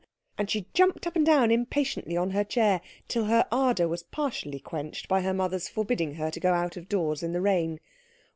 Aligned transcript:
And 0.35 0.49
she 0.49 0.65
jumped 0.73 1.05
up 1.05 1.15
and 1.15 1.23
down 1.23 1.51
impatiently 1.51 2.17
on 2.17 2.31
her 2.31 2.43
chair, 2.43 2.81
till 3.07 3.25
her 3.25 3.47
ardour 3.51 3.87
was 3.87 4.01
partially 4.01 4.59
quenched 4.59 5.07
by 5.07 5.21
her 5.21 5.31
mother's 5.31 5.67
forbidding 5.69 6.15
her 6.15 6.31
to 6.31 6.39
go 6.39 6.53
out 6.55 6.75
of 6.75 6.89
doors 6.89 7.21
in 7.21 7.33
the 7.33 7.39
rain. 7.41 7.79